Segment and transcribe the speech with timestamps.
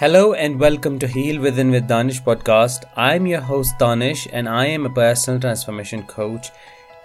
[0.00, 2.84] Hello and welcome to Heal Within with Danish podcast.
[2.96, 6.50] I'm your host Danish and I am a personal transformation coach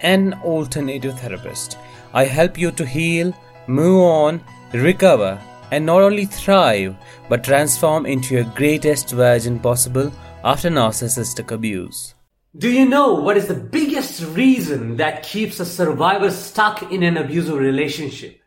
[0.00, 1.76] and alternative therapist.
[2.14, 3.34] I help you to heal,
[3.66, 5.38] move on, recover,
[5.72, 6.96] and not only thrive
[7.28, 10.10] but transform into your greatest version possible
[10.42, 12.14] after narcissistic abuse.
[12.56, 17.18] Do you know what is the biggest reason that keeps a survivor stuck in an
[17.18, 18.40] abusive relationship?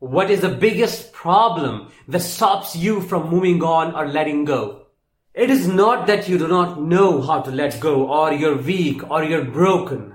[0.00, 4.86] What is the biggest problem that stops you from moving on or letting go?
[5.34, 9.10] It is not that you do not know how to let go or you're weak
[9.10, 10.14] or you're broken.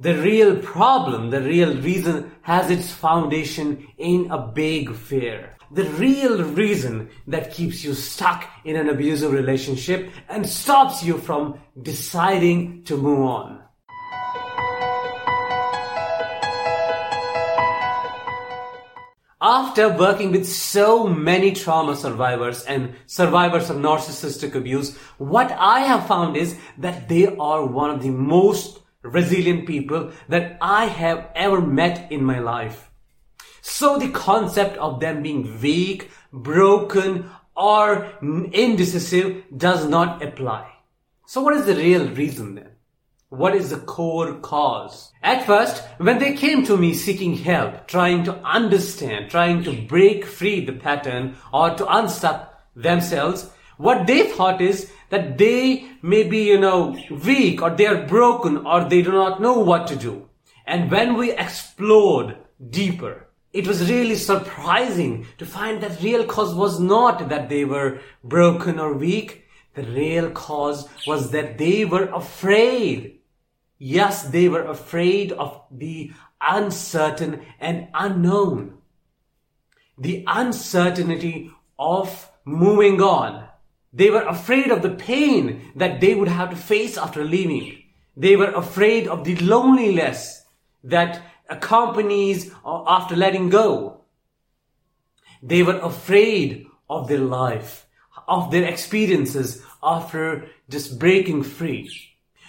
[0.00, 5.54] The real problem, the real reason has its foundation in a big fear.
[5.70, 11.60] The real reason that keeps you stuck in an abusive relationship and stops you from
[11.80, 13.62] deciding to move on.
[19.40, 26.06] After working with so many trauma survivors and survivors of narcissistic abuse, what I have
[26.06, 31.60] found is that they are one of the most resilient people that I have ever
[31.60, 32.90] met in my life.
[33.60, 40.72] So the concept of them being weak, broken, or indecisive does not apply.
[41.26, 42.75] So what is the real reason then?
[43.28, 45.10] What is the core cause?
[45.20, 50.24] At first, when they came to me seeking help, trying to understand, trying to break
[50.24, 56.44] free the pattern or to unstuck themselves, what they thought is that they may be,
[56.44, 60.28] you know, weak or they are broken or they do not know what to do.
[60.64, 62.36] And when we explored
[62.70, 67.98] deeper, it was really surprising to find that real cause was not that they were
[68.22, 69.45] broken or weak.
[69.76, 73.16] The real cause was that they were afraid
[73.78, 78.78] Yes, they were afraid of the uncertain and unknown.
[79.98, 83.48] The uncertainty of moving on.
[83.92, 87.82] They were afraid of the pain that they would have to face after leaving.
[88.16, 90.44] They were afraid of the loneliness
[90.84, 94.00] that accompanies after letting go.
[95.42, 97.85] They were afraid of their life,
[98.28, 101.88] of their experiences after just breaking free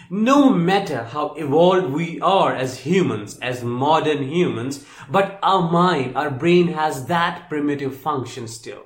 [0.09, 6.31] no matter how evolved we are as humans, as modern humans, but our mind, our
[6.31, 8.83] brain has that primitive function still.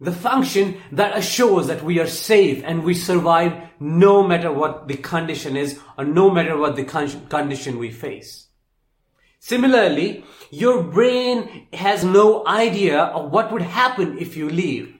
[0.00, 4.96] The function that assures that we are safe and we survive no matter what the
[4.96, 8.48] condition is or no matter what the con- condition we face.
[9.38, 14.96] Similarly, your brain has no idea of what would happen if you leave.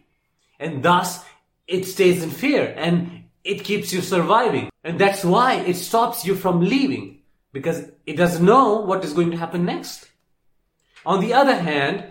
[0.59, 1.25] And thus,
[1.73, 4.69] it stays in fear and it keeps you surviving.
[4.85, 7.23] And that's why it stops you from leaving
[7.53, 10.09] because it doesn't know what is going to happen next.
[11.07, 12.05] On the other hand,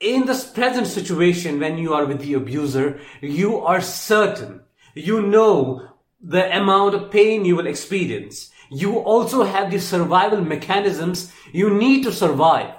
[0.00, 4.62] in this present situation when you are with the abuser, you are certain.
[4.94, 5.88] You know
[6.20, 8.50] the amount of pain you will experience.
[8.70, 12.74] You also have the survival mechanisms you need to survive.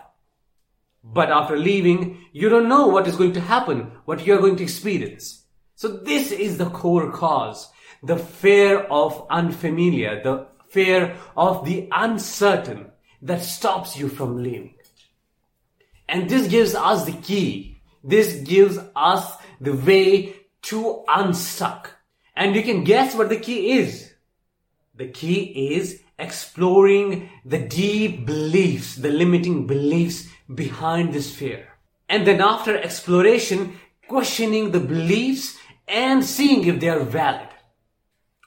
[1.04, 4.64] But after leaving, you don't know what is going to happen, what you're going to
[4.64, 5.45] experience.
[5.76, 7.70] So this is the core cause
[8.04, 12.92] the fear of unfamiliar, the fear of the uncertain
[13.22, 14.76] that stops you from living.
[16.08, 17.82] And this gives us the key.
[18.04, 21.92] This gives us the way to unstuck.
[22.36, 24.14] And you can guess what the key is.
[24.96, 31.68] The key is exploring the deep beliefs, the limiting beliefs behind this fear.
[32.08, 37.50] And then after exploration, questioning the beliefs and seeing if they are valid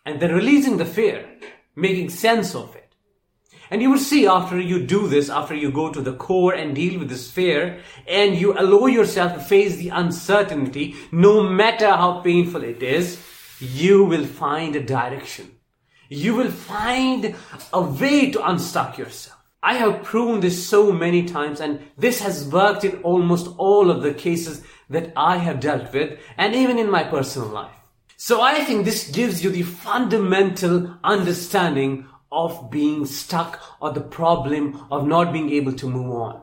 [0.04, 1.28] and then releasing the fear,
[1.76, 2.88] making sense of it.
[3.70, 6.74] And you will see after you do this, after you go to the core and
[6.74, 12.20] deal with this fear, and you allow yourself to face the uncertainty, no matter how
[12.20, 13.22] painful it is,
[13.60, 15.50] you will find a direction.
[16.08, 17.34] You will find
[17.72, 19.37] a way to unstuck yourself.
[19.62, 24.02] I have proven this so many times and this has worked in almost all of
[24.02, 27.74] the cases that I have dealt with and even in my personal life.
[28.16, 34.86] So I think this gives you the fundamental understanding of being stuck or the problem
[34.90, 36.42] of not being able to move on.